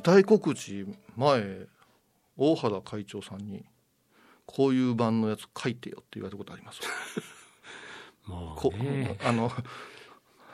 [0.00, 0.86] 辞退告知
[1.16, 1.66] 前
[2.38, 3.64] 大原会長さんに
[4.46, 6.80] こういう版のやつ書いてよって言われたことあります。
[8.26, 9.52] まあこねあの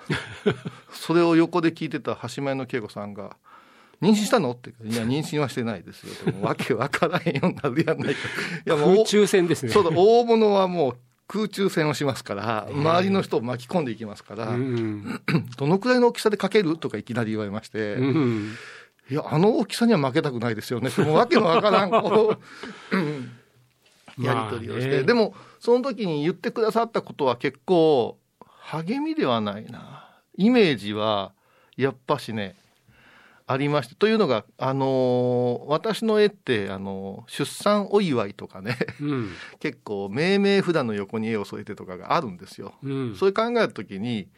[0.93, 3.37] それを横で聞いてた橋前の恵子さんが
[4.03, 8.21] 「妊娠したの?」っていや妊娠はしてないですよ」でもわけわからへんようになるやんないか。
[8.67, 9.73] いやもう空中戦ですね。
[9.73, 15.21] そうだ大物はもう空中戦をしますから周りの人を巻き込んでいきますから、うん
[15.59, 18.57] どのくらいの大きさでかけるとかいきなり言われまして、うん
[19.11, 20.91] いやあの大きさには負けたくないですよね。
[20.99, 22.37] もうわけのわからんこ
[22.93, 22.97] う。
[22.97, 23.31] う ん
[24.19, 25.03] やり取りをして、まあね。
[25.05, 28.19] でもその時に言ってくださったことは結構
[28.61, 30.21] 励みではないな。
[30.37, 31.33] イメージは
[31.77, 32.57] やっぱしね
[33.47, 33.95] ありまして。
[33.95, 38.77] というのが、あのー私の絵って、あのー出産お祝いとかね。
[39.01, 39.31] うん。
[39.61, 42.75] 結構命名札の横に絵を添えてとかがあるんですよ。
[42.83, 43.15] うん。
[43.15, 44.29] そういう考えた時に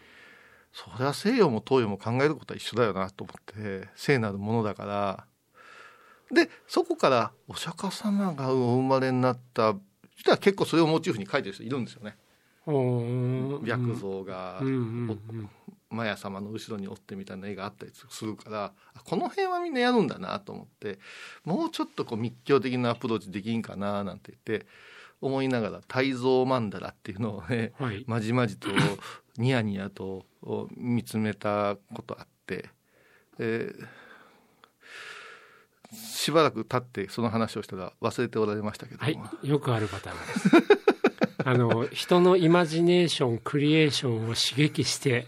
[0.72, 5.26] そりゃ西洋も東洋も考えることは一緒だよなと思って聖なるものだから。
[6.30, 9.74] でそこからお釈迦様がお生まれになった
[10.14, 12.16] 人は結構それをモチーフに描いてる人いるんですよね。
[12.66, 13.62] うん。
[13.64, 15.50] 白像がうん
[15.90, 20.98] マヤ様の後ろにおってみたいな絵があったりするからあこの辺はみんなやるんだなと思って
[21.44, 24.66] もうちょっとこう密教的なアプローチできんかななんて言って
[25.22, 28.04] 思いながら「大蔵曼荼羅」っていうのをねはい。
[28.06, 28.68] まじまじと
[29.38, 30.26] ニヤニヤと
[30.76, 32.68] 見つめたことあって、
[33.38, 33.86] えー
[35.92, 40.50] しばらく経ってその話をしたら忘れておられましたけども、はい、よくあるパターンです。
[41.44, 45.24] あの人のイマジネーション、クリエーションを刺激して、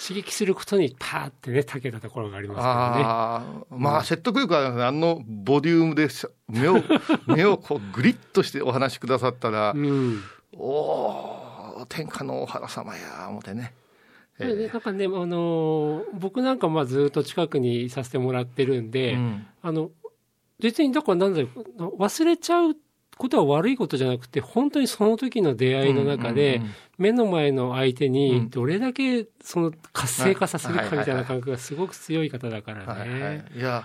[0.00, 3.82] 刺激することにパーってね、たけたところがありますからね。
[3.82, 6.82] まあ説得力あるあのボリュームでし目を
[7.26, 10.22] 目をこうグリッとしてお話しくださったら、うん。
[10.54, 11.37] おお
[11.88, 13.74] 天下の大原様や思ってね。
[14.40, 19.46] えでーなんかね、あの僕なんかまあずっと近くにいさせてもらってるんで、うん。
[19.62, 19.90] あの
[20.60, 21.48] 別にだからなんだろ
[21.78, 22.76] う忘れちゃう
[23.16, 26.62] ことは悪いことじゃなくて本当にその時の出会いの中で、
[26.98, 28.50] 目の前の相手うにん。
[28.50, 33.84] どれだけその活性化させるかはいみたいな感覚がすごく強い方だからね。、いや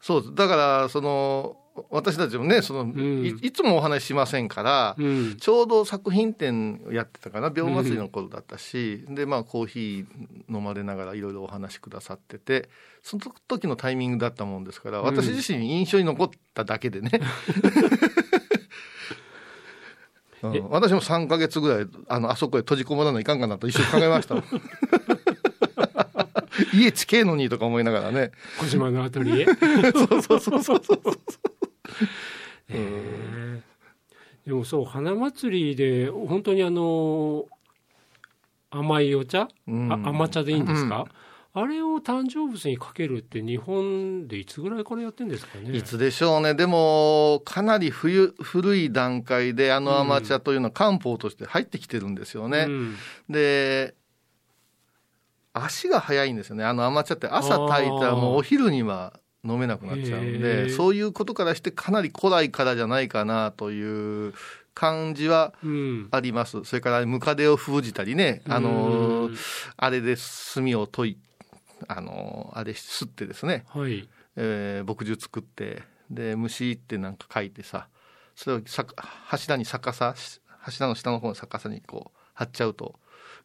[0.00, 1.58] そうだからその
[1.90, 3.24] 私たちもねその、ん。
[3.24, 5.36] いいつもお話ししませんから、うん。
[5.36, 12.68] ちょうど作品展やってたかな病祭りの頃だったし、でまあコーヒー飲まれながらいろいろお話しくださってて
[13.02, 17.10] その時のタイミングだったもんですから私自身印象に残っただけでね、
[20.70, 24.36] 私も3か月ぐらいあのあそこへ閉じこもらないかんかなと一緒に考えました
[26.74, 28.32] 家近えのにとか思いながらね。
[28.58, 29.46] 小島のアトリエ。
[29.92, 31.00] そうそうそうそうそう
[32.68, 34.48] えー。
[34.48, 37.46] でもそう花祭りで本当にあの
[38.70, 39.92] 甘いお茶、うん。
[39.92, 41.06] あ甘茶でいいんですか、
[41.52, 45.76] あれを誕生物にかけるって日本でいつぐらいからやってんですかね？
[45.76, 52.66] いつでしょうね、でも、かなり冬古い段階で、あのアマチュアというのは漢方として入ってきてるんですよね。
[52.68, 52.96] うん。
[53.28, 53.94] で、
[55.52, 60.76] 足が早いんですよね、あのアマチュアって朝炊いたらもうお昼には飲めなくなっちゃうんへで、ー。
[60.76, 64.34] そういうことからして、かなり古来からじゃないかなという
[64.74, 66.08] 感じはうん。
[66.10, 66.64] あります。
[66.64, 69.36] それからムカデを封じたりね、あのうん
[69.76, 70.16] あれで
[70.54, 71.18] 炭を研い、
[71.88, 74.08] あのあれすってですね、はい。
[74.36, 77.88] えー牧場作ってで虫ってなんか書いてさ
[78.34, 78.84] それをさ
[79.26, 80.14] 柱に逆さ
[80.58, 82.98] 柱の下の方の逆さにこう貼っちゃうと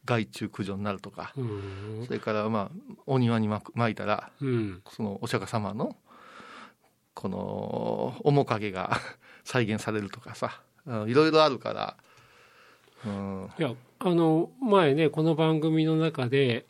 [0.06, 2.04] 害虫駆除になるとか、うん。
[2.06, 4.82] それからまあお庭にまく撒いたらうん。
[4.90, 5.96] そのお釈迦様の
[7.14, 9.00] この面影が
[9.44, 10.62] 再現されるとかさ。
[10.86, 11.98] うんいろいろあるから、
[13.06, 16.66] うん、いやあの前ねこの番組の中で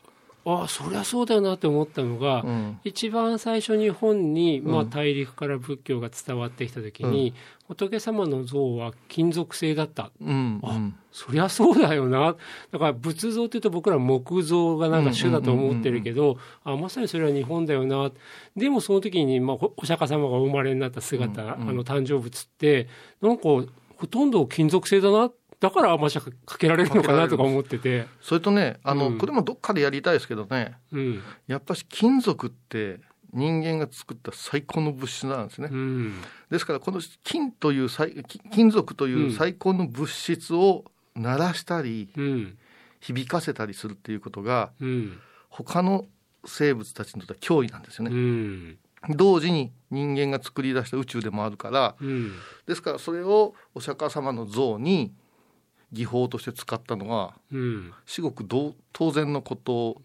[0.47, 2.79] ああそりゃそうだよなって思ったのが、うん。
[2.83, 7.33] 一番最初日本に、まあ、うん大陸から仏教が伝わってきた時に、
[7.67, 10.11] 仏様の像は金属製だった。
[10.21, 10.79] うんあ
[11.11, 12.35] そりゃそうだよな。
[12.71, 18.11] だから仏像っていうと僕ら木造がなんか主だと思ってるけどあまさにそれは日本だよな。
[18.55, 21.69] でもその時に、まあ、おお釈迦様がお生まれになった姿、うんうん。
[21.69, 22.87] あの誕生物って
[23.21, 23.67] なんかほ
[24.09, 25.31] とんど金属製だな
[25.65, 26.29] だから甘茶か
[26.59, 29.17] けられるのかなとか思ってて、それとねあの、うん。
[29.17, 30.75] これもどっかでやりたいですけどね。
[30.91, 31.21] うん。
[31.47, 32.99] やっぱし金属って
[33.33, 35.69] 人間が作った最高の物質なんですね。
[35.71, 36.21] うん。
[36.51, 37.89] ですからこの金という
[38.51, 40.85] 金属という最高の物質を
[41.15, 42.57] 鳴らしたりうん。
[42.99, 45.19] 響かせたりするっていうことがうん。
[45.49, 46.05] 他の
[46.45, 48.15] 生物たちにとっては脅威なんですようね。
[48.15, 48.77] ん。
[49.09, 52.31] 同時に人間が作り出した宇宙でもあるからうん。
[52.67, 55.11] ですからそれをお釈迦様の像に
[55.95, 57.93] 技法として使ったのはうん。
[58.05, 60.01] 至極当然のこと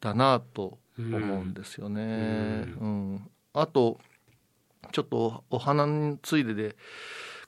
[0.00, 2.02] だなと思うんですよね。
[2.80, 3.30] うん。
[3.52, 3.98] あと
[4.92, 6.76] ちょっとお花についでで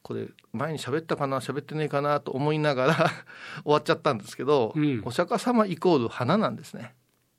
[0.03, 2.95] これ前に喋ったかな喋ってねえかなと思いながら
[3.63, 5.03] 終わっちゃったんですけど、うん。
[5.05, 6.95] お釈迦様イコール花なんですね。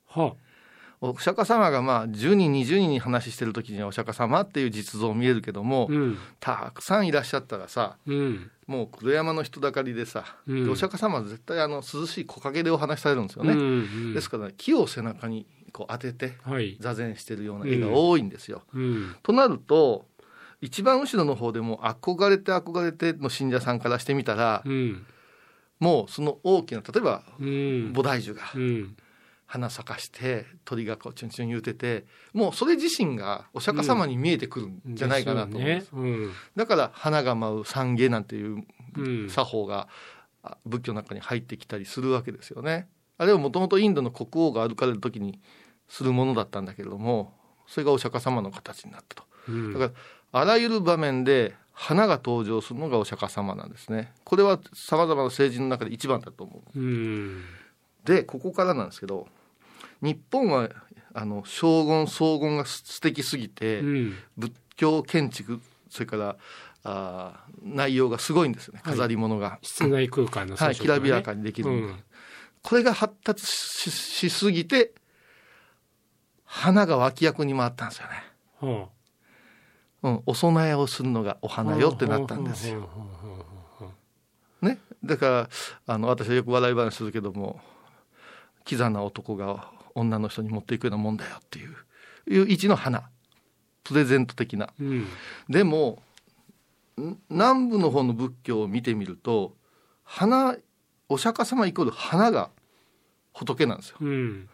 [0.06, 0.34] は。
[1.00, 6.18] お釈迦様がまあ10人20人に話してる時にはお釈迦様っていう実像見えるけども、うん。
[6.40, 10.64] たくさんいらっしゃったらさうんもう黒山の人だかりでさ、うん。
[10.66, 13.54] でお釈迦様は絶対あの涼しい木陰でお話しされるんですよね。
[13.54, 13.62] うんう
[14.10, 16.76] んですから、木を背中にこう当ててはい。
[16.78, 18.62] 座禅してるような絵が多いんですよ。
[18.74, 19.16] うん。
[19.22, 20.06] となると
[20.60, 25.06] 一番後ろの方でも憧れて憧れての信者さんからしてみたら、うん。
[25.80, 27.46] もうその大きな例えばうん。
[27.94, 28.96] 菩提樹がうん
[29.50, 32.04] 花咲かして鳥がこうチュンチュン言うてて
[32.34, 38.62] もうそれ自身がお釈迦様に見えてくるんじゃないかなと思うんです、ですよねだから花が舞う三芸なんていう
[38.96, 39.88] うんうん作法が
[40.42, 42.88] あ仏教の中に入ってきたりするわけですよね。
[43.16, 45.40] あれはもともとインドの国王が歩かれる時に
[45.88, 47.32] するものだったんだけれども
[47.66, 49.24] それがお釈迦様の形になったと。
[49.48, 49.92] うんだか
[50.32, 54.12] らあらゆる場面で花が登場するのがお釈迦様なんですね。
[54.24, 56.78] これはさまざまな政治の中で一番だと思う。
[56.78, 57.44] うん
[58.04, 59.28] でここからなんですけど
[60.00, 60.68] 日本は
[61.14, 64.14] あの荘厳荘厳が素敵すぎて、うん。
[64.36, 65.60] 仏教建築
[65.90, 66.36] それから
[66.84, 68.80] あー内容がすごいんですよね。
[68.84, 68.94] はい。
[68.94, 69.58] 飾り物が。
[69.62, 72.02] 室内空間のはい、きらびやかににできる、うん。
[72.62, 74.92] これが発達ししすぎて
[76.44, 78.24] 花が脇役に回ったんですよね、
[78.60, 78.88] は
[80.02, 80.08] う。
[80.10, 82.88] ん、お供えをするのがおあ花よってなったんですよ、
[84.62, 85.48] ね、だから
[85.86, 87.60] あの私はよく笑い話するけども
[88.64, 91.74] キザな男が女の人に持っていくようなもんだよっていう
[92.30, 93.08] いう位置の花。
[93.84, 94.68] プレゼント的な。
[94.78, 95.06] うん。
[95.48, 96.02] でも
[97.00, 99.56] ん南部の方の仏教を見てみると
[100.04, 100.56] 花
[101.08, 102.50] お釈迦様イコール花が
[103.32, 103.96] 仏なんですよ。
[104.00, 104.48] うん。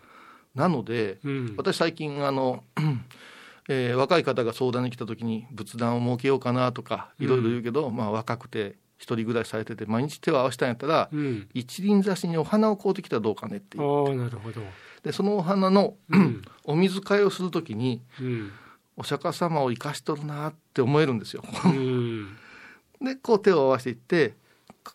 [0.54, 1.54] なのでうん。
[1.56, 2.62] 私最近あの、
[3.68, 11.48] えー若い方が相談に来た時に仏壇を設けようかなとかいろいろ言うけど、まあ、若くて一人暮らしされてて毎日手を合わせたんやったら、うん。
[11.54, 14.08] 一輪挿しにお花を買うてきたらどうかねっていう。
[14.08, 14.60] ああなるほど
[15.04, 16.42] でそのお花のうん。
[16.64, 18.50] お水替えをする時にうん。
[18.96, 21.44] お釈迦様を生かしとるなって思えるんですよ。
[21.64, 22.36] うん。
[23.02, 24.34] でこう手を合わせていって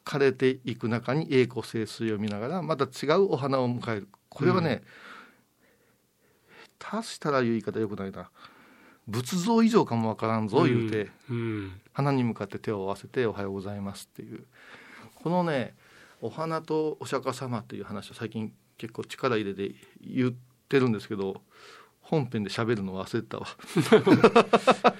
[0.03, 4.07] 枯れていく中に栄光盛衰を見ながらまた違うお花を迎える。
[4.29, 4.83] これはね、
[6.79, 8.29] 足したらいう言い方よくないな。
[9.07, 11.81] 仏像以上かもわからんぞ言うて、うん。
[11.93, 14.45] 花に向かって手を合わせて「おはようございます」っていう。
[15.15, 15.75] このね
[16.21, 20.33] お花とお釈迦様っていう話を最近結構力入れて言っ
[20.67, 21.41] てるんですけど
[22.01, 23.45] 本編で喋るの忘れてたわ。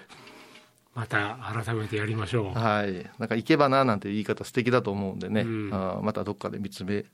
[0.93, 2.59] また改めてやりましょう。
[2.59, 3.09] はい。
[3.19, 5.73] なんか「いけばな」なんて言い方素敵だと思うんでね、うん。
[5.73, 7.05] あーまたどっかで見つめ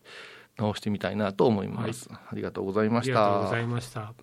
[0.58, 3.12] 直してみたいなと思います、ありがとうございまあした。
[3.12, 4.14] りがとうございました